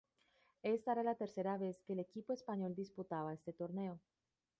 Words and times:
Esta 0.63 0.93
era 0.93 1.03
la 1.03 1.13
tercera 1.13 1.59
vez 1.59 1.83
que 1.83 1.93
el 1.93 1.99
equipo 1.99 2.33
español 2.33 2.73
disputaba 2.73 3.35
este 3.35 3.53
torneo. 3.53 3.99